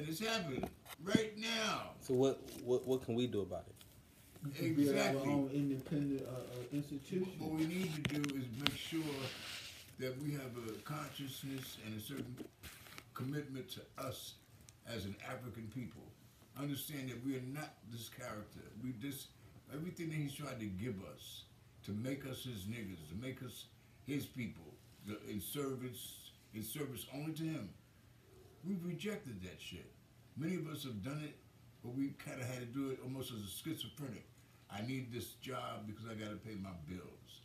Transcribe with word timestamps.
and 0.00 0.08
it's 0.08 0.20
happening 0.20 0.66
right 1.04 1.36
now. 1.38 1.90
So 2.00 2.14
what 2.14 2.40
what 2.64 2.86
what 2.86 3.04
can 3.04 3.14
we 3.14 3.26
do 3.26 3.42
about 3.42 3.64
it? 3.68 3.74
We 4.42 4.50
can 4.52 4.74
build 4.74 4.88
our 4.88 4.94
Exactly. 4.94 5.32
own 5.32 5.50
independent 5.52 6.26
uh, 6.26 6.32
uh, 6.32 6.64
institution. 6.72 7.28
What 7.38 7.60
we 7.60 7.66
need 7.66 7.92
to 7.94 8.00
do 8.14 8.22
is 8.36 8.44
make 8.58 8.76
sure 8.76 9.14
that 9.98 10.20
we 10.22 10.32
have 10.32 10.52
a 10.68 10.72
consciousness 10.84 11.76
and 11.84 11.98
a 11.98 12.00
certain 12.00 12.34
commitment 13.12 13.68
to 13.72 13.80
us 13.98 14.34
as 14.88 15.04
an 15.04 15.14
African 15.28 15.70
people. 15.74 16.02
Understand 16.58 17.10
that 17.10 17.22
we 17.24 17.36
are 17.36 17.42
not 17.52 17.74
this 17.92 18.08
character. 18.08 18.64
We 18.82 18.92
this 18.92 19.26
everything 19.74 20.08
that 20.08 20.16
he's 20.16 20.34
tried 20.34 20.58
to 20.60 20.66
give 20.66 20.96
us 21.14 21.44
to 21.84 21.92
make 21.92 22.24
us 22.24 22.44
his 22.44 22.64
niggas, 22.64 23.06
to 23.10 23.16
make 23.20 23.42
us 23.42 23.66
his 24.06 24.24
people, 24.24 24.72
the, 25.06 25.18
in 25.28 25.40
service 25.40 26.30
in 26.54 26.62
service 26.62 27.04
only 27.14 27.32
to 27.34 27.42
him. 27.44 27.68
We've 28.64 28.84
rejected 28.84 29.42
that 29.42 29.60
shit. 29.60 29.90
Many 30.36 30.56
of 30.56 30.68
us 30.68 30.84
have 30.84 31.02
done 31.02 31.22
it, 31.24 31.36
but 31.82 31.94
we 31.94 32.14
kind 32.24 32.40
of 32.40 32.46
had 32.46 32.60
to 32.60 32.66
do 32.66 32.90
it 32.90 32.98
almost 33.02 33.32
as 33.32 33.40
a 33.40 33.48
schizophrenic. 33.48 34.26
I 34.70 34.82
need 34.86 35.12
this 35.12 35.34
job 35.40 35.86
because 35.86 36.04
I 36.06 36.14
got 36.14 36.30
to 36.30 36.36
pay 36.36 36.54
my 36.54 36.70
bills. 36.86 37.42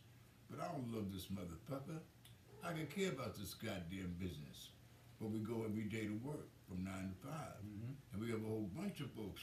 But 0.50 0.60
I 0.60 0.70
don't 0.70 0.92
love 0.94 1.12
this 1.12 1.26
motherfucker. 1.26 1.98
I 2.64 2.72
can 2.72 2.86
care 2.86 3.10
about 3.10 3.34
this 3.34 3.54
goddamn 3.54 4.14
business. 4.18 4.70
But 5.20 5.30
we 5.30 5.40
go 5.40 5.64
every 5.64 5.84
day 5.84 6.06
to 6.06 6.20
work 6.22 6.48
from 6.68 6.84
9 6.84 6.92
to 6.92 7.28
5. 7.28 7.32
Mm-hmm. 7.32 7.92
And 8.12 8.22
we 8.22 8.30
have 8.30 8.44
a 8.44 8.46
whole 8.46 8.70
bunch 8.76 9.00
of 9.00 9.10
folks 9.12 9.42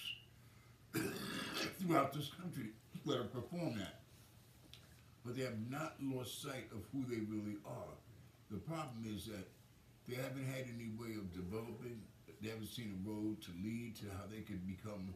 throughout 1.80 2.14
this 2.14 2.30
country 2.30 2.70
that 3.06 3.18
are 3.18 3.24
perform 3.26 3.78
that. 3.80 4.02
But 5.26 5.36
they 5.36 5.44
have 5.44 5.70
not 5.70 5.96
lost 6.02 6.42
sight 6.42 6.70
of 6.72 6.84
who 6.92 7.04
they 7.10 7.22
really 7.22 7.58
are. 7.66 7.96
The 8.52 8.58
problem 8.58 9.06
is 9.08 9.26
that 9.26 9.48
they 10.08 10.16
haven't 10.16 10.46
had 10.46 10.66
any 10.68 10.92
way 11.00 11.16
of 11.16 11.34
developing, 11.34 12.02
haven't 12.64 12.76
seen 12.76 12.96
a 12.96 13.10
road 13.10 13.42
to 13.42 13.52
lead 13.64 13.96
to 13.98 14.06
how 14.16 14.24
they 14.30 14.42
could 14.42 14.66
become 14.66 15.14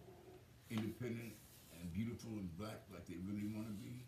independent 0.69 1.31
and 1.79 1.93
beautiful 1.93 2.31
and 2.31 2.49
black 2.57 2.83
like 2.91 3.05
they 3.07 3.15
really 3.25 3.47
want 3.55 3.67
to 3.67 3.73
be. 3.73 4.03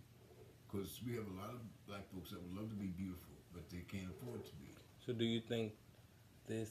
Because 0.68 1.00
we 1.06 1.14
have 1.16 1.26
a 1.26 1.42
lot 1.42 1.50
of 1.50 1.62
black 1.88 2.02
folks 2.14 2.32
that 2.32 2.42
would 2.42 2.56
love 2.56 2.70
to 2.70 2.76
be 2.76 2.88
beautiful, 2.88 3.34
but 3.54 3.70
they 3.70 3.84
can't 3.90 4.12
afford 4.12 4.46
to 4.46 4.52
be. 4.56 4.68
So 5.06 5.14
do 5.14 5.26
you 5.26 5.40
think 5.40 5.74
this 6.48 6.70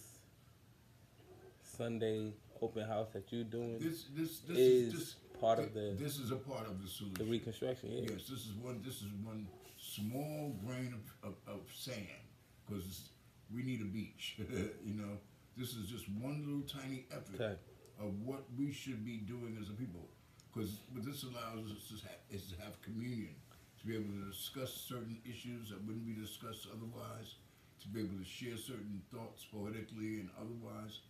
Sunday 1.62 2.34
open 2.60 2.86
house 2.86 3.08
that 3.12 3.24
you're 3.30 3.44
doing 3.44 3.78
This, 3.78 4.04
this, 4.14 4.40
this 4.40 4.58
is 4.58 4.94
is 4.94 5.16
part 5.40 5.58
of 5.58 5.72
the 5.74 5.96
This 5.98 6.18
is 6.18 6.30
a 6.30 6.36
part 6.36 6.66
of 6.66 6.82
the 6.82 6.88
solution. 6.88 7.14
the 7.14 7.24
reconstruction? 7.24 7.90
Yeah. 7.92 8.10
Yes, 8.12 8.28
this 8.28 8.46
is 8.46 8.52
one. 8.60 8.82
This 8.84 8.96
is 8.96 9.08
one 9.24 9.48
small 9.78 10.54
grain 10.64 10.94
of, 10.94 11.30
of, 11.30 11.54
of 11.54 11.60
sand 11.74 12.22
because 12.66 13.08
we 13.52 13.62
need 13.62 13.80
a 13.80 13.84
beach. 13.84 14.36
you 14.84 14.94
know, 14.94 15.18
this 15.58 15.74
is 15.74 15.88
just 15.88 16.08
one 16.10 16.44
little 16.46 16.62
tiny 16.80 17.04
effort 17.10 17.34
Okay. 17.40 17.56
of 18.00 18.14
what 18.24 18.44
we 18.56 18.72
should 18.72 19.04
be 19.04 19.18
doing 19.18 19.58
as 19.60 19.68
a 19.68 19.72
people. 19.72 20.08
Because 20.52 20.80
what 20.92 21.04
this 21.04 21.24
allows 21.24 21.70
us 21.70 21.88
to 21.88 21.94
have, 22.06 22.18
is 22.30 22.50
to 22.52 22.62
have 22.62 22.80
communion, 22.82 23.34
to 23.80 23.86
be 23.86 23.94
able 23.96 24.12
to 24.14 24.30
discuss 24.30 24.72
certain 24.72 25.18
issues 25.28 25.70
that 25.70 25.84
wouldn't 25.84 26.06
be 26.06 26.14
discussed 26.14 26.68
otherwise, 26.72 27.34
to 27.82 27.88
be 27.88 28.00
able 28.00 28.16
to 28.18 28.24
share 28.24 28.56
certain 28.56 29.02
thoughts 29.12 29.44
poetically 29.52 30.20
and 30.20 30.30
otherwise. 30.40 31.00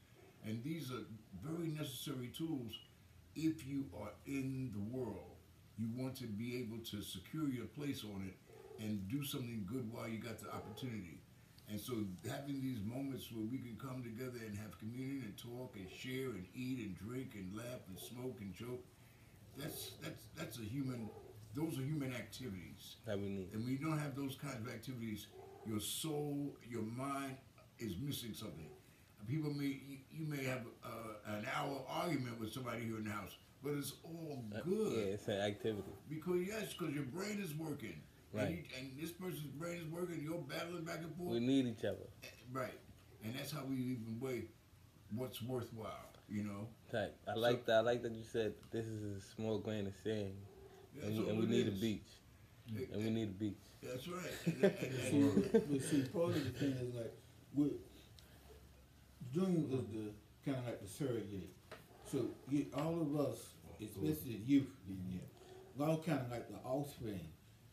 And 0.44 0.62
these 0.64 0.91
are 0.91 1.04
very 1.44 1.69
necessary 1.69 2.28
tools 2.36 2.72
if 3.36 3.66
you 3.66 3.84
are 4.00 4.10
in 4.26 4.70
the 4.72 4.96
world. 4.96 5.36
You 5.78 5.88
want 5.96 6.16
to 6.16 6.26
be 6.26 6.56
able 6.58 6.78
to 6.91 7.02
secure 7.02 7.48
your 7.48 7.66
place 7.66 8.02
on 8.04 8.26
it 8.26 8.36
and 8.82 9.08
do 9.08 9.22
something 9.24 9.64
good 9.70 9.91
while 9.92 10.08
you 10.08 10.19
got 10.19 10.38
the 10.41 10.50
opportunity. 10.52 11.20
And 11.70 11.78
so 11.80 11.92
having 12.30 12.61
these 12.62 12.80
moments 12.83 13.28
where 13.33 13.44
we 13.44 13.58
can 13.58 13.77
come 13.80 14.02
together 14.02 14.38
and 14.47 14.56
have 14.58 14.78
communion 14.78 15.22
and 15.24 15.36
talk 15.36 15.75
and 15.77 15.86
share 15.91 16.30
and 16.30 16.47
eat 16.55 16.78
and 16.78 16.97
drink 16.98 17.33
and 17.34 17.55
laugh 17.55 17.80
and 17.88 17.98
smoke 17.98 18.36
and 18.41 18.55
joke, 18.55 18.83
that's 19.56 19.92
that's 20.02 20.22
that's 20.36 20.58
a 20.58 20.62
human 20.62 21.10
those 21.55 21.78
are 21.78 21.83
human 21.83 22.14
activities. 22.14 22.97
That 23.06 23.19
we 23.19 23.28
need. 23.28 23.48
And 23.53 23.65
when 23.65 23.72
you 23.72 23.78
don't 23.78 23.98
have 23.98 24.15
those 24.16 24.37
kinds 24.37 24.60
of 24.66 24.69
activities, 24.72 25.26
your 25.66 25.81
soul, 25.81 26.54
your 26.69 26.82
mind 26.82 27.37
is 27.78 27.94
missing 28.00 28.32
something. 28.32 28.69
People 29.26 29.50
may 29.53 29.81
you, 30.10 30.25
may 30.26 30.44
have 30.44 30.62
uh, 30.84 31.34
an 31.37 31.47
hour 31.54 31.82
argument 31.88 32.41
with 32.41 32.53
somebody 32.53 32.84
here 32.84 32.97
in 32.97 33.04
the 33.04 33.10
house, 33.10 33.37
but 33.62 33.72
it's 33.75 33.93
all 34.04 34.43
Uh, 34.54 34.60
good 34.64 34.93
Yeah, 34.93 35.14
it's 35.14 35.28
an 35.28 35.41
activity. 35.41 35.93
because 36.09 36.41
yes, 36.47 36.72
because 36.72 36.94
your 36.94 37.04
brain 37.04 37.38
is 37.43 37.53
working, 37.54 38.00
Right. 38.33 38.47
And, 38.49 38.56
you, 38.56 38.62
and 38.78 38.91
this 39.00 39.11
person's 39.12 39.41
brain 39.59 39.78
is 39.78 39.89
working. 39.89 40.21
You're 40.22 40.39
battling 40.39 40.84
back 40.84 40.99
and 40.99 41.15
forth, 41.16 41.31
We 41.33 41.41
need 41.41 41.66
each 41.66 41.84
other. 41.84 42.06
Eh, 42.25 42.27
right? 42.53 42.78
And 43.25 43.34
that's 43.34 43.50
how 43.53 43.65
we 43.65 43.77
even 43.77 44.19
weigh 44.21 44.44
what's 45.15 45.41
worthwhile. 45.43 46.05
You 46.31 46.43
know, 46.44 46.69
Type. 46.93 47.17
I 47.27 47.33
like 47.34 47.65
that. 47.67 47.77
I 47.77 47.81
like 47.81 48.03
that 48.03 48.12
you 48.12 48.22
said 48.22 48.53
this 48.71 48.84
is 48.84 49.17
a 49.17 49.21
small 49.34 49.59
grain 49.59 49.87
of 49.87 49.94
sand, 50.05 50.34
and, 51.03 51.17
we- 51.19 51.28
and 51.31 51.38
we 51.38 51.44
it 51.44 51.49
need 51.49 51.69
a 51.69 51.71
beach, 51.71 52.03
It- 52.77 52.91
and 52.93 53.03
we 53.03 53.09
need 53.11 53.28
a 53.31 53.33
beach. 53.33 53.55
That's 53.83 54.06
right. 54.09 54.31
And- 54.44 54.55
and- 54.55 54.62
But 54.62 54.75
and- 54.75 55.43
see, 55.43 55.59
but 55.59 55.83
see, 55.83 56.03
part 56.03 56.25
of 56.28 56.34
the 56.44 56.50
thing 56.50 56.72
is 56.72 56.94
like, 56.94 57.15
with, 57.55 57.72
June 59.33 59.69
is 59.71 59.87
the, 59.94 60.12
kinda 60.44 60.62
like 60.67 60.83
the 60.83 60.88
surrogate. 60.88 61.50
So, 62.11 62.27
you, 62.50 62.67
all 62.75 63.00
of 63.00 63.19
us, 63.19 63.38
especially 63.81 64.33
the 64.37 64.44
youth 64.44 64.69
in 64.87 64.99
here, 65.11 65.21
we're 65.77 65.87
all 65.87 65.97
kinda 65.99 66.27
like 66.31 66.49
the 66.50 66.56
offspring. 66.59 67.27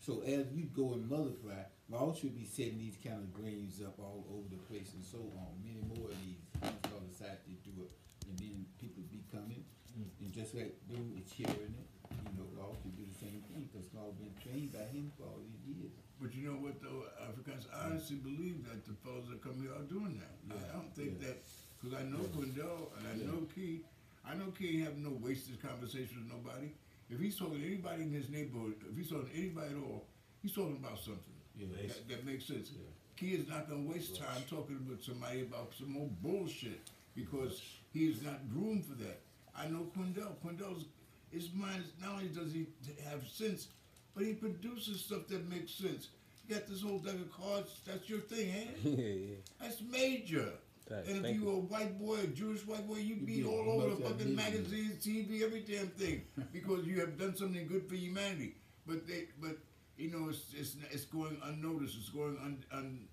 So 0.06 0.22
as 0.22 0.46
you 0.54 0.70
go 0.70 0.94
and 0.94 1.10
multiply, 1.10 1.66
all 1.90 2.14
should 2.14 2.38
be 2.38 2.46
setting 2.46 2.78
these 2.78 2.94
kind 3.02 3.18
of 3.26 3.34
grains 3.34 3.82
up 3.82 3.98
all 3.98 4.22
over 4.30 4.46
the 4.54 4.62
place 4.70 4.94
and 4.94 5.02
so 5.02 5.18
on. 5.34 5.50
Many 5.66 5.82
more 5.82 6.14
of 6.14 6.18
these, 6.22 6.38
y'all 6.62 7.02
decide 7.10 7.42
to 7.42 7.58
do 7.66 7.74
it, 7.82 7.90
and 8.30 8.38
then 8.38 8.70
people 8.78 9.02
be 9.10 9.26
coming, 9.34 9.66
mm. 9.98 10.06
and 10.22 10.30
just 10.30 10.54
like 10.54 10.78
June 10.86 11.18
is 11.18 11.26
sharing 11.34 11.74
it, 11.74 11.90
you 12.22 12.38
know, 12.38 12.46
all 12.62 12.78
should 12.86 12.94
do 12.94 13.02
the 13.02 13.18
same 13.18 13.42
thing, 13.50 13.66
cause 13.74 13.90
all 13.98 14.14
been 14.22 14.30
trained 14.38 14.70
by 14.78 14.86
him 14.94 15.10
for 15.18 15.26
all 15.26 15.42
these 15.42 15.66
years. 15.74 15.90
But 16.22 16.38
you 16.38 16.54
know 16.54 16.62
what 16.62 16.78
though, 16.86 17.10
Africans, 17.26 17.66
I 17.74 17.90
honestly 17.90 18.22
believe 18.22 18.62
that 18.70 18.86
the 18.86 18.94
fellows 19.02 19.26
that 19.34 19.42
come 19.42 19.58
here 19.58 19.74
are 19.74 19.90
doing 19.90 20.22
that. 20.22 20.38
I 20.54 20.70
don't 20.70 20.94
think 20.94 21.18
yeah. 21.18 21.34
that, 21.34 21.42
because 21.82 21.98
I 21.98 22.06
know 22.06 22.22
Quindell 22.30 22.94
and 23.02 23.10
I 23.10 23.14
Yeah. 23.18 23.34
know 23.34 23.50
Key, 23.50 23.82
I 24.22 24.38
know 24.38 24.54
Key 24.54 24.86
having 24.86 25.02
no 25.02 25.18
wasted 25.18 25.58
conversation 25.66 26.22
with 26.22 26.30
nobody. 26.30 26.70
If 27.10 27.20
he's 27.20 27.38
talking 27.38 27.60
to 27.60 27.66
anybody 27.66 28.04
in 28.04 28.12
his 28.12 28.30
neighborhood, 28.30 28.76
if 28.90 28.98
he's 28.98 29.10
talking 29.10 29.30
to 29.30 29.38
anybody 29.38 29.68
at 29.72 29.78
all, 29.78 30.06
he's 30.42 30.54
talking 30.54 30.80
about 30.84 31.00
something. 31.00 31.34
Yeah. 31.58 31.68
That, 31.88 32.10
that 32.10 32.26
makes 32.26 32.46
sense. 32.46 32.72
Yeah. 32.74 32.88
Key 33.16 33.36
is 33.36 33.48
not 33.48 33.70
gonna 33.70 33.88
waste 33.88 34.18
time 34.18 34.44
talking 34.50 34.86
with 34.90 35.04
somebody 35.04 35.42
about 35.42 35.74
some 35.78 35.92
more 35.92 36.10
bullshit 36.22 36.90
because 37.16 37.62
he 37.94 38.08
is 38.08 38.22
not 38.24 38.50
groomed 38.50 38.86
for 38.86 38.96
that. 38.96 39.22
I 39.58 39.68
know 39.68 39.88
Quindell. 39.96 40.36
Quindell's 40.44 40.86
his 41.32 41.52
mind 41.54 41.84
is 41.84 41.92
not 42.02 42.16
only 42.16 42.28
does 42.28 42.54
he 42.54 42.68
have 43.10 43.26
sense, 43.28 43.68
but 44.14 44.24
he 44.24 44.34
produces 44.34 45.02
stuff 45.02 45.28
that 45.28 45.50
makes 45.50 45.74
sense. 45.74 46.10
You 46.48 46.56
got 46.56 46.68
this 46.68 46.82
whole 46.82 47.00
deck 47.00 47.16
of 47.16 47.32
cards. 47.32 47.80
That's 47.86 48.10
your 48.10 48.20
thing, 48.20 48.52
eh? 48.52 48.66
yeah, 48.84 48.96
yeah. 48.96 49.36
That's 49.60 49.82
major. 49.82 50.50
Thank- 50.88 51.08
and 51.08 51.18
if 51.18 51.24
thank 51.24 51.40
you 51.40 51.46
were 51.46 51.54
a 51.54 51.66
white 51.74 52.00
boy, 52.00 52.18
a 52.18 52.28
Jewish 52.28 52.66
white 52.68 52.88
boy, 52.88 52.98
you'd 52.98 53.26
be 53.26 53.44
all 53.44 53.82
over 53.82 53.96
the 53.96 54.04
fucking 54.08 54.36
magazines, 54.36 55.04
TV, 55.04 55.42
every 55.42 55.62
damn 55.62 55.88
thing, 55.88 56.24
because 56.54 56.86
you 56.86 57.00
have 57.00 57.18
done 57.18 57.36
something 57.36 57.66
good 57.68 57.88
for 57.90 57.96
humanity. 57.96 58.56
But 58.86 59.08
they, 59.08 59.30
but 59.42 59.58
you 59.98 60.12
know, 60.12 60.30
it's 60.30 60.54
it's 60.54 60.76
it's 60.92 61.06
going 61.06 61.38
unnoticed. 61.44 61.96
It's 62.00 62.10
going 62.10 62.38
un, 62.38 62.64
un 62.72 63.08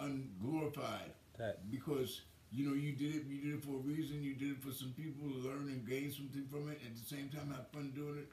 unglorified 0.00 1.12
Type. 1.38 1.58
because 1.70 2.22
you 2.50 2.66
know 2.68 2.74
you 2.74 2.92
did 2.92 3.14
it. 3.14 3.24
You 3.26 3.40
did 3.40 3.54
it 3.58 3.64
for 3.64 3.74
a 3.76 3.78
reason. 3.80 4.22
You 4.22 4.34
did 4.34 4.52
it 4.52 4.62
for 4.62 4.72
some 4.72 4.92
people 4.96 5.28
to 5.28 5.36
learn 5.36 5.68
and 5.68 5.86
gain 5.86 6.10
something 6.10 6.46
from 6.50 6.70
it. 6.70 6.80
At 6.84 6.96
the 6.96 7.04
same 7.04 7.28
time, 7.28 7.52
have 7.54 7.68
fun 7.72 7.92
doing 7.94 8.18
it, 8.18 8.28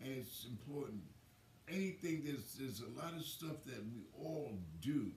and 0.00 0.16
it's 0.16 0.46
important. 0.48 1.02
Anything 1.68 2.22
there's 2.24 2.54
there's 2.58 2.80
a 2.80 2.88
lot 2.98 3.12
of 3.14 3.24
stuff 3.24 3.56
that 3.66 3.82
we 3.92 4.06
all 4.18 4.52
do 4.80 5.10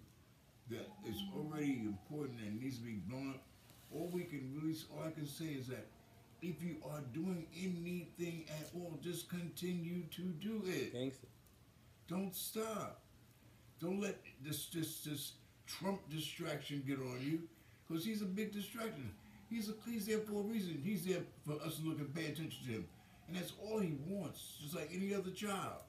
that 0.70 0.88
is 1.08 1.18
already 1.36 1.80
important 1.86 2.40
needs 2.70 2.80
to 2.80 2.86
be 2.86 3.00
blown 3.08 3.32
up. 3.32 3.42
All 3.92 4.10
we 4.14 4.24
can 4.24 4.54
really, 4.56 4.78
all 4.92 5.04
I 5.08 5.12
can 5.12 5.26
say 5.26 5.46
is 5.46 5.68
that 5.68 5.88
if 6.42 6.62
you 6.62 6.76
are 6.86 7.02
doing 7.14 7.48
anything 7.58 8.46
at 8.62 8.70
all, 8.76 9.00
just 9.02 9.28
continue 9.28 10.04
to 10.12 10.22
do 10.22 10.62
it. 10.68 10.94
Gangster. 10.94 11.28
Don't 12.08 12.36
stop. 12.36 13.02
Don't 13.82 14.00
let 14.00 14.20
this 14.44 14.68
this 14.68 15.02
this 15.04 15.34
Trump 15.66 16.00
distraction 16.10 16.84
get 16.86 17.00
on 17.00 17.20
you, 17.22 17.42
because 17.88 18.06
he's 18.06 18.22
a 18.22 18.26
big 18.26 18.52
distraction. 18.52 19.12
He's 19.50 19.70
a, 19.70 19.74
he's 19.90 20.06
there 20.06 20.20
for 20.20 20.42
a 20.42 20.44
reason. 20.44 20.80
He's 20.84 21.06
there 21.06 21.24
for 21.46 21.54
us 21.66 21.78
to 21.78 21.88
look 21.88 21.98
and 21.98 22.14
pay 22.14 22.26
attention 22.26 22.66
to 22.66 22.72
him, 22.72 22.88
and 23.28 23.36
that's 23.36 23.54
all 23.64 23.80
he 23.80 23.98
wants. 24.08 24.58
Just 24.62 24.76
like 24.76 24.92
any 24.94 25.14
other 25.14 25.32
child. 25.32 25.82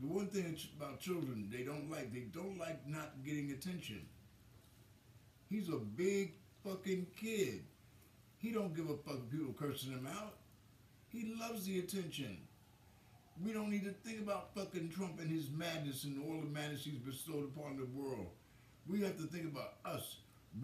The 0.00 0.06
one 0.08 0.26
thing 0.28 0.56
about 0.78 0.98
children 0.98 1.48
they 1.52 1.62
don't 1.62 1.90
like, 1.90 2.12
they 2.12 2.26
don't 2.32 2.58
like 2.58 2.88
not 2.88 3.12
getting 3.24 3.50
attention. 3.50 4.06
He's 5.52 5.68
a 5.68 5.76
big 5.76 6.32
fucking 6.64 7.08
kid. 7.20 7.60
He 8.38 8.52
don't 8.52 8.74
give 8.74 8.88
a 8.88 8.96
fuck 8.96 9.18
if 9.18 9.30
people 9.30 9.52
cursing 9.52 9.92
him 9.92 10.08
out. 10.10 10.36
He 11.10 11.34
loves 11.38 11.66
the 11.66 11.78
attention. 11.78 12.38
We 13.44 13.52
don't 13.52 13.70
need 13.70 13.84
to 13.84 13.90
think 13.90 14.20
about 14.20 14.54
fucking 14.54 14.90
Trump 14.96 15.20
and 15.20 15.30
his 15.30 15.50
madness 15.50 16.04
and 16.04 16.18
all 16.24 16.40
the 16.40 16.46
madness 16.46 16.84
he's 16.84 16.94
bestowed 16.94 17.50
upon 17.54 17.76
the 17.76 17.84
world. 17.84 18.28
We 18.88 19.02
have 19.02 19.18
to 19.18 19.24
think 19.24 19.44
about 19.44 19.74
us. 19.84 20.16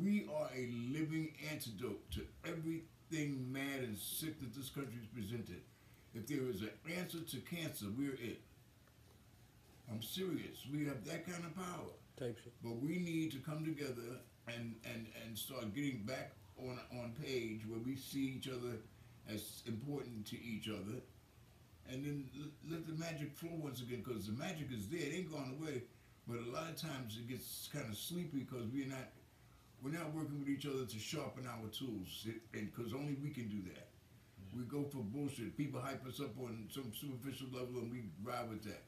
We 0.03 0.27
are 0.35 0.49
a 0.57 0.71
living 0.91 1.35
antidote 1.53 2.11
to 2.13 2.23
everything 2.47 3.53
mad 3.53 3.81
and 3.81 3.97
sick 3.97 4.41
that 4.41 4.55
this 4.55 4.71
country 4.71 5.01
is 5.03 5.09
presented. 5.09 5.61
If 6.15 6.27
there 6.27 6.49
is 6.49 6.63
an 6.63 6.71
answer 6.97 7.21
to 7.21 7.37
cancer, 7.41 7.87
we're 7.97 8.15
it. 8.15 8.41
I'm 9.91 10.03
serious. 10.03 10.65
We 10.73 10.87
have 10.87 11.05
that 11.05 11.27
kind 11.27 11.45
of 11.45 11.55
power. 11.55 11.93
Type 12.19 12.39
shit. 12.43 12.53
But 12.63 12.83
we 12.83 12.99
need 12.99 13.33
to 13.33 13.39
come 13.39 13.65
together 13.65 14.08
start 15.39 15.75
getting 15.75 16.03
back 16.05 16.33
on 16.59 16.79
on 16.93 17.15
page 17.23 17.63
where 17.69 17.79
we 17.85 17.97
see 17.97 18.35
each 18.37 18.49
other 18.49 18.77
as 19.29 19.63
important 19.67 20.27
to 20.27 20.43
each 20.43 20.69
other, 20.69 20.99
and 21.91 22.05
then 22.05 22.25
l- 22.41 22.51
let 22.71 22.87
the 22.87 22.93
magic 22.95 23.35
flow 23.37 23.53
once 23.55 23.81
again. 23.81 24.03
Because 24.05 24.27
the 24.27 24.33
magic 24.33 24.69
is 24.73 24.89
there; 24.89 25.01
it 25.01 25.15
ain't 25.15 25.31
gone 25.33 25.57
away. 25.61 25.83
But 26.27 26.39
a 26.41 26.51
lot 26.51 26.69
of 26.69 26.77
times 26.77 27.17
it 27.17 27.29
gets 27.29 27.69
kind 27.73 27.87
of 27.89 27.97
sleepy 27.97 28.41
because 28.41 28.67
we're 28.73 28.87
not 28.89 29.09
we're 29.83 29.93
not 29.93 30.13
working 30.13 30.41
with 30.41 30.49
each 30.49 30.67
other 30.67 30.85
to 30.85 30.99
sharpen 30.99 31.47
our 31.47 31.69
tools, 31.69 32.27
It- 32.27 32.43
and 32.59 32.71
because 32.75 32.93
only 32.93 33.15
we 33.15 33.31
can 33.31 33.49
do 33.49 33.63
that. 33.71 33.89
We 34.57 34.65
go 34.65 34.85
for 34.85 34.99
bullshit. 34.99 35.57
People 35.57 35.81
hype 35.81 36.05
us 36.07 36.21
up 36.21 36.39
on 36.41 36.69
some 36.71 36.93
superficial 36.95 37.49
level, 37.53 37.81
and 37.81 37.91
we 37.93 38.03
ride 38.25 38.49
with 38.49 38.65
that. 38.65 38.83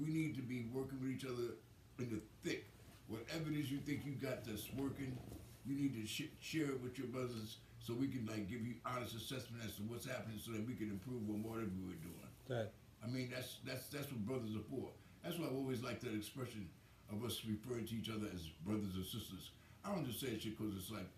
We 0.00 0.08
need 0.08 0.34
to 0.36 0.42
be 0.42 0.66
working 0.72 1.00
with 1.00 1.10
each 1.10 1.24
other 1.24 1.54
in 1.98 2.10
the 2.10 2.20
thick. 2.42 2.66
Whatever 3.06 3.50
it 3.50 3.56
is 3.58 3.70
you 3.70 3.78
think 3.78 4.04
you 4.04 4.12
got 4.12 4.44
that's 4.44 4.72
working, 4.72 5.16
you 5.66 5.74
need 5.74 5.94
to 6.00 6.06
sh- 6.06 6.34
share 6.40 6.66
it 6.66 6.82
with 6.82 6.98
your 6.98 7.08
brothers 7.08 7.58
so 7.78 7.94
we 7.94 8.08
can 8.08 8.26
like 8.26 8.48
give 8.48 8.66
you 8.66 8.74
honest 8.84 9.14
assessment 9.14 9.62
as 9.64 9.76
to 9.76 9.82
what's 9.82 10.06
happening, 10.06 10.38
so 10.38 10.52
that 10.52 10.66
we 10.66 10.74
can 10.74 10.90
improve 10.90 11.28
on 11.28 11.42
whatever 11.42 11.72
we're 11.84 12.00
doing. 12.00 12.28
Right. 12.48 12.68
I 13.02 13.06
mean, 13.08 13.30
that's 13.34 13.58
that's 13.64 13.86
that's 13.88 14.10
what 14.10 14.24
brothers 14.24 14.56
are 14.56 14.66
for. 14.70 14.88
That's 15.22 15.38
why 15.38 15.46
I 15.46 15.50
always 15.50 15.82
like 15.82 16.00
that 16.00 16.14
expression 16.14 16.68
of 17.12 17.24
us 17.24 17.42
referring 17.46 17.86
to 17.86 17.94
each 17.94 18.08
other 18.08 18.26
as 18.32 18.48
brothers 18.64 18.96
or 18.96 19.04
sisters. 19.04 19.50
I 19.84 19.94
don't 19.94 20.06
just 20.06 20.20
say 20.20 20.28
it 20.28 20.42
shit 20.42 20.58
because 20.58 20.74
it's 20.76 20.90
like 20.90 21.08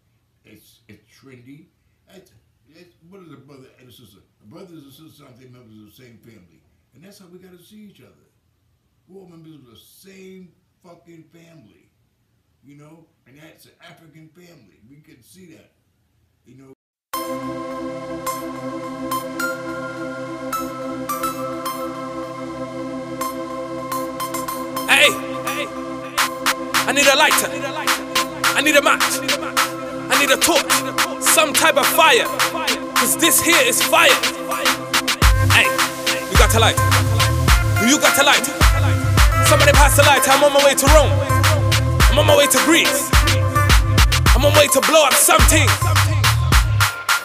it's 0.44 0.80
it's 0.88 1.02
trendy. 1.10 1.66
It's, 2.14 2.32
it's, 2.68 2.94
what 3.08 3.22
is 3.22 3.32
a 3.32 3.36
brother 3.36 3.66
and 3.78 3.88
a 3.88 3.92
sister? 3.92 4.18
A 4.42 4.46
brother 4.46 4.74
is 4.74 4.86
a 4.86 4.90
sister. 4.90 5.22
Sometimes 5.22 5.38
they 5.38 5.48
members 5.48 5.78
of 5.78 5.86
the 5.86 6.02
same 6.02 6.18
family, 6.18 6.62
and 6.94 7.04
that's 7.04 7.18
how 7.18 7.26
we 7.26 7.38
got 7.38 7.56
to 7.56 7.62
see 7.62 7.86
each 7.90 8.00
other. 8.00 8.26
We're 9.08 9.20
all 9.20 9.28
members 9.28 9.54
of 9.54 9.66
the 9.66 9.76
same 9.76 10.52
fucking 10.82 11.24
family, 11.32 11.90
you 12.64 12.76
know, 12.76 13.06
and 13.26 13.38
that's 13.38 13.66
an 13.66 13.72
African 13.80 14.28
family. 14.28 14.80
We 14.88 14.96
can 14.96 15.22
see 15.22 15.46
that, 15.54 15.72
you 16.44 16.56
know. 16.56 16.72
Hey, 24.88 25.10
hey, 25.10 25.66
I 26.86 26.92
need 26.92 27.06
a 27.06 27.16
lighter. 27.16 27.50
I 28.56 28.62
need 28.62 28.76
a 28.76 28.82
match. 28.82 29.02
I 30.10 30.18
need 30.20 30.30
a 30.30 30.36
torch. 30.36 31.22
Some 31.22 31.52
type 31.52 31.76
of 31.76 31.86
fire. 31.86 32.24
Cause 32.94 33.16
this 33.16 33.40
here 33.40 33.60
is 33.62 33.82
fire. 33.82 34.08
Hey, 35.52 35.66
you 36.30 36.36
got 36.38 36.54
a 36.54 36.60
light. 36.60 36.76
Do 37.80 37.88
you 37.88 38.00
got 38.00 38.18
a 38.18 38.24
light? 38.24 38.46
Somebody 39.46 39.72
pass 39.72 39.96
the 39.96 40.02
light. 40.02 40.26
I'm 40.28 40.42
on 40.42 40.52
my 40.52 40.64
way 40.64 40.74
to 40.74 40.86
Rome. 40.86 41.25
I'm 42.16 42.20
on 42.20 42.28
my 42.28 42.36
way 42.38 42.46
to 42.46 42.58
Greece. 42.64 43.10
I'm 44.32 44.42
on 44.42 44.50
my 44.50 44.60
way 44.60 44.68
to 44.68 44.80
blow 44.88 45.04
up 45.04 45.12
something. 45.12 45.68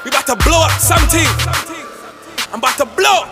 We 0.04 0.12
about 0.12 0.28
to 0.28 0.36
blow 0.44 0.66
up 0.66 0.72
something. 0.82 1.26
I'm 2.52 2.60
about 2.60 2.76
to 2.76 2.86
blow. 2.86 3.24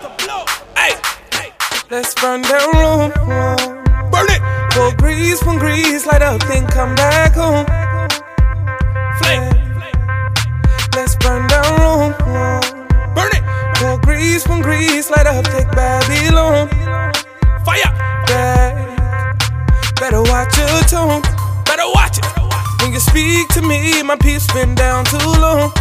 Hey, 0.77 0.95
hey. 1.33 1.51
Let's 1.91 2.15
burn 2.15 2.43
down 2.43 2.71
Rome. 2.71 3.11
Burn 4.09 4.27
it. 4.31 4.41
Pour 4.71 4.95
grease 4.95 5.43
from 5.43 5.59
Greece, 5.59 6.05
light 6.05 6.21
up, 6.21 6.39
then 6.47 6.65
come 6.65 6.95
back 6.95 7.33
home. 7.33 7.65
Flame. 9.19 9.51
Let's 10.95 11.17
burn 11.17 11.45
down 11.49 11.77
Rome. 11.81 12.13
Burn 13.13 13.31
it. 13.35 13.43
Pour 13.75 13.97
grease 13.99 14.47
from 14.47 14.61
Greece, 14.61 15.09
light 15.09 15.27
up, 15.27 15.43
take 15.43 15.69
Babylon. 15.73 16.69
Fire. 17.65 17.91
Back. 18.27 19.35
Better 19.99 20.23
watch 20.23 20.57
your 20.57 20.83
tone. 20.83 21.48
Better 21.79 21.91
watch 21.95 22.17
it. 22.17 22.25
When 22.81 22.91
you 22.91 22.99
speak 22.99 23.47
to 23.55 23.61
me, 23.61 24.03
my 24.03 24.17
peace 24.17 24.45
been 24.51 24.75
down 24.75 25.05
too 25.05 25.31
long. 25.39 25.71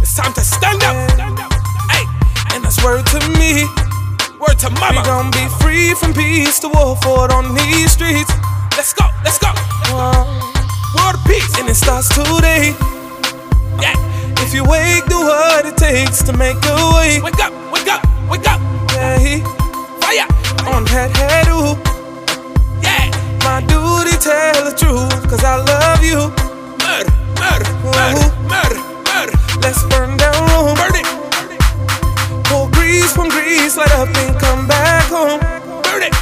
It's 0.00 0.16
time 0.16 0.32
to 0.32 0.40
stand 0.40 0.82
up. 0.82 0.96
Hey, 1.92 2.04
and 2.54 2.64
that's 2.64 2.82
word 2.82 3.04
to 3.12 3.20
me. 3.36 3.68
Word 4.40 4.58
to 4.60 4.70
mama. 4.80 5.02
We 5.02 5.04
gon' 5.04 5.30
be 5.30 5.46
free 5.60 5.92
from 5.92 6.14
peace 6.14 6.58
to 6.60 6.68
war 6.68 6.96
for 7.02 7.30
on 7.30 7.54
these 7.54 7.92
streets. 7.92 8.32
Let's 8.72 8.94
go, 8.94 9.04
let's 9.22 9.38
go. 9.38 9.48
Uh-huh. 9.52 10.24
World 10.96 11.16
of 11.16 11.24
peace, 11.26 11.58
and 11.58 11.68
it 11.68 11.74
starts 11.74 12.08
today. 12.08 12.72
Yeah. 13.82 13.92
If 14.40 14.54
you 14.54 14.64
wake, 14.64 15.04
do 15.12 15.18
what 15.20 15.66
it 15.66 15.76
takes 15.76 16.22
to 16.22 16.32
make 16.32 16.56
a 16.56 16.76
way. 16.96 17.20
Wake 17.20 17.38
up, 17.44 17.52
wake 17.70 17.88
up, 17.88 18.00
wake 18.30 18.48
up. 18.48 18.60
Yeah. 18.96 19.44
Fire 20.00 20.24
on 20.72 20.84
that 20.86 21.14
head, 21.14 21.48
ooh. 21.48 21.87
My 23.58 23.66
duty 23.66 24.16
tell 24.18 24.70
the 24.70 24.70
truth, 24.70 25.28
cause 25.28 25.42
I 25.42 25.56
love 25.58 25.98
you. 25.98 26.30
Murder, 26.78 27.10
murder, 27.42 27.66
murder, 27.90 28.30
murder, 28.46 28.78
murder. 29.02 29.34
Let's 29.58 29.82
burn 29.90 30.16
down 30.16 30.38
Rome. 30.54 30.78
Burn 30.78 30.94
it. 30.94 32.44
Pour 32.46 32.70
grease 32.70 33.12
from 33.12 33.28
Greece, 33.28 33.76
light 33.76 33.90
up 33.98 34.14
and 34.14 34.38
come 34.38 34.68
back 34.68 35.10
home. 35.10 35.40
Burn 35.82 36.06
it. 36.06 36.14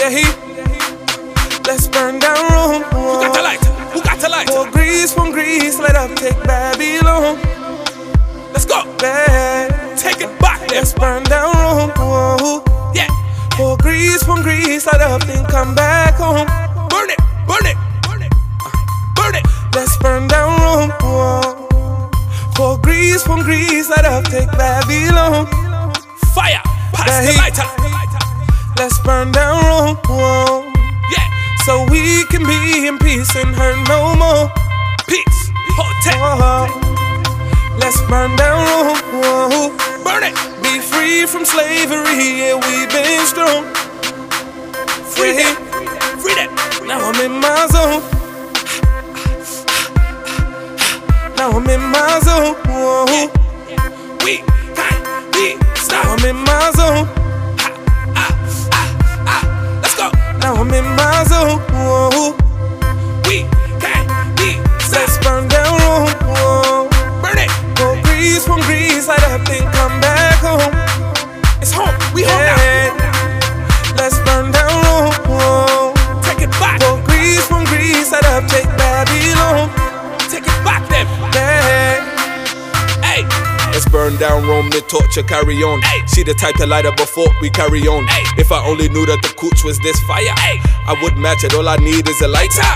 Yeah, 0.00 0.08
he. 0.08 0.24
Let's 1.68 1.88
burn 1.88 2.20
down 2.20 2.40
Rome. 2.50 2.84
Who 2.84 3.20
got 3.20 3.34
the 3.34 3.42
light? 3.42 3.62
Who 3.92 4.00
got 4.00 4.18
the 4.18 4.30
light? 4.30 4.46
Pour 4.46 4.70
grease 4.70 5.12
from 5.12 5.32
Greece, 5.32 5.78
light 5.78 5.94
up, 5.94 6.16
take 6.16 6.42
Babylon. 6.44 7.36
Let's 8.54 8.64
go. 8.64 8.80
Back. 8.96 9.98
Take 9.98 10.22
it 10.22 10.40
back. 10.40 10.70
Let's 10.70 10.94
burn 10.94 11.22
down 11.24 11.52
Rome. 11.52 12.65
Pour 13.56 13.78
grease 13.78 14.22
from 14.22 14.42
Greece, 14.42 14.84
light 14.84 15.00
up, 15.00 15.24
then 15.24 15.46
come 15.46 15.74
back 15.74 16.14
home. 16.16 16.46
Burn 16.90 17.08
it. 17.08 17.18
Burn 17.48 17.64
it. 17.64 17.76
Burn 18.02 18.22
it. 18.22 18.32
Burn 19.16 19.34
it. 19.34 19.46
Let's 19.74 19.96
burn 19.96 20.28
down 20.28 20.60
Rome. 20.60 20.90
Whoa. 21.00 22.10
Pour 22.54 22.76
grease 22.78 23.22
from 23.22 23.42
Greece, 23.42 23.88
light 23.88 24.04
up, 24.04 24.24
take 24.24 24.50
Babylon. 24.52 25.46
Fire, 26.34 26.60
pass 26.92 27.24
the 27.24 27.32
lighter. 27.32 27.64
Let's 28.76 28.98
burn 29.00 29.32
down 29.32 29.64
Rome. 29.64 29.96
Whoa. 30.04 30.70
Yeah, 31.16 31.28
so 31.64 31.86
we 31.90 32.26
can 32.26 32.44
be 32.44 32.86
in 32.86 32.98
peace 32.98 33.34
and 33.36 33.54
hurt 33.56 33.76
no 33.88 34.14
more. 34.16 34.52
Peace, 35.08 35.50
hotel. 35.80 36.20
Whoa. 36.20 37.78
Let's 37.78 38.00
burn 38.02 38.36
down 38.36 38.60
Rome. 38.68 39.00
Whoa. 39.22 40.04
Burn 40.04 40.24
it. 40.24 40.55
Be 40.76 40.82
free 40.82 41.24
from 41.24 41.46
slavery. 41.46 42.36
Yeah, 42.36 42.54
we've 42.56 42.90
been 42.90 43.24
strong. 43.24 43.64
Free 45.14 45.32
them. 45.32 45.56
Free 46.20 46.34
them. 46.34 46.54
Now 46.86 47.00
I'm 47.00 47.18
in 47.24 47.40
my 47.40 47.66
zone. 47.72 48.02
Now 51.38 51.50
I'm 51.52 51.66
in 51.66 51.80
my 51.80 52.20
zone. 52.22 52.56
Burn 83.96 84.16
down 84.20 84.46
Rome, 84.46 84.68
the 84.68 84.84
torture 84.84 85.22
carry 85.22 85.56
on. 85.64 85.80
Ay. 85.84 86.04
See 86.04 86.22
the 86.22 86.34
type 86.34 86.60
of 86.60 86.68
lighter 86.68 86.92
before 86.92 87.32
we 87.40 87.48
carry 87.48 87.88
on. 87.88 88.04
Ay. 88.12 88.24
If 88.36 88.52
I 88.52 88.60
only 88.60 88.90
knew 88.92 89.06
that 89.08 89.24
the 89.24 89.32
cooch 89.40 89.64
was 89.64 89.80
this 89.80 89.96
fire, 90.04 90.36
Ay. 90.36 90.60
I 90.84 90.92
would 91.00 91.16
match 91.16 91.44
it. 91.44 91.54
All 91.54 91.66
I 91.66 91.76
need 91.76 92.04
is 92.06 92.20
a 92.20 92.28
lighter. 92.28 92.72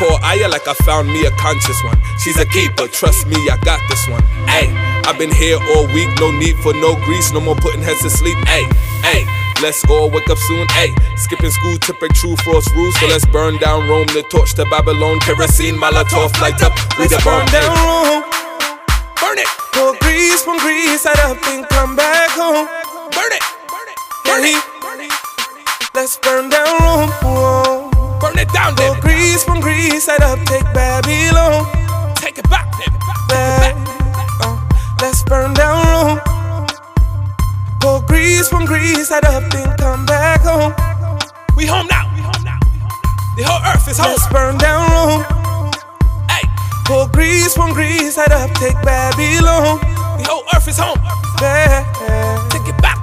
Call 0.00 0.16
Aya 0.24 0.48
like 0.48 0.66
I 0.66 0.72
found 0.88 1.12
me 1.12 1.26
a 1.26 1.30
conscious 1.36 1.76
one. 1.84 2.00
She's 2.16 2.40
a 2.40 2.46
keeper, 2.46 2.88
trust 2.88 3.26
me, 3.26 3.36
I 3.52 3.60
got 3.60 3.80
this 3.90 4.08
one. 4.08 4.24
Ay, 4.48 4.72
I've 5.04 5.18
been 5.18 5.30
here 5.30 5.58
all 5.76 5.84
week, 5.92 6.08
no 6.18 6.32
need 6.32 6.56
for 6.64 6.72
no 6.72 6.96
grease, 7.04 7.32
no 7.32 7.40
more 7.40 7.56
putting 7.56 7.82
heads 7.82 8.00
to 8.00 8.08
sleep. 8.08 8.38
Ay, 8.48 8.64
ay, 9.04 9.20
let's 9.60 9.84
all 9.92 10.08
wake 10.08 10.30
up 10.30 10.38
soon. 10.38 10.66
Ay, 10.70 10.88
skipping 11.16 11.50
school 11.50 11.76
to 11.76 11.92
break 12.00 12.14
true 12.14 12.36
frost 12.36 12.72
rules. 12.72 12.98
So 12.98 13.06
let's 13.12 13.26
burn 13.26 13.58
down 13.58 13.88
Rome, 13.88 14.08
the 14.16 14.24
torch 14.30 14.54
to 14.54 14.64
Babylon, 14.72 15.20
kerosene, 15.20 15.76
Molotov, 15.76 16.32
light 16.40 16.62
up, 16.62 16.72
we 16.98 17.08
the 17.08 17.20
burn 17.22 17.44
down 17.52 17.76
Rome. 17.84 18.01
Light 21.04 21.18
up 21.24 21.36
and 21.48 21.68
come 21.68 21.96
back 21.96 22.30
home. 22.30 22.66
Burn 23.10 23.32
it. 23.32 23.42
Burn 24.24 24.44
it. 24.44 24.62
Burn 24.80 25.00
it. 25.00 25.12
Let's 25.94 26.16
burn 26.18 26.48
down 26.48 26.78
Rome. 26.80 27.10
Whoa. 27.22 28.18
Burn 28.20 28.38
it 28.38 28.48
down, 28.52 28.76
Pour 28.76 28.92
then. 28.92 29.00
grease 29.00 29.42
from 29.42 29.60
Greece, 29.60 30.06
light 30.06 30.20
up, 30.22 30.38
take 30.46 30.62
Babylon. 30.72 31.66
Take 32.14 32.38
it 32.38 32.48
back. 32.48 32.66
Uh, 33.32 34.60
let's 35.00 35.24
burn 35.24 35.54
down 35.54 35.84
Rome. 35.86 36.20
Pour 37.80 38.00
grease 38.02 38.48
from 38.48 38.64
Greece, 38.64 39.08
head 39.08 39.24
up 39.24 39.42
and 39.54 39.76
come 39.80 40.06
back 40.06 40.42
home. 40.42 40.72
We 41.56 41.66
home 41.66 41.88
now. 41.88 42.06
The 43.36 43.42
whole 43.42 43.60
earth 43.74 43.88
is 43.88 43.98
home. 43.98 44.12
Let's 44.12 44.28
burn 44.28 44.56
down 44.58 44.88
Rome. 44.88 45.72
Hey, 46.30 46.48
pour 46.84 47.08
grease 47.08 47.54
from 47.54 47.72
Greece, 47.72 48.14
head 48.14 48.30
up, 48.30 48.52
take 48.54 48.80
Babylon. 48.82 49.91
The 50.22 50.28
whole 50.28 50.44
earth 50.54 50.68
is 50.68 50.78
home. 50.78 51.00
Yeah. 51.40 52.48
Take 52.48 52.68
it 52.68 52.80
back. 52.80 53.01